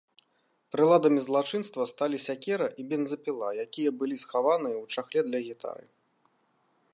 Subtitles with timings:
[0.75, 5.85] Прыладамі злачынства сталі сякера і бензапіла, якія былі схаваныя ў чахле для гітары.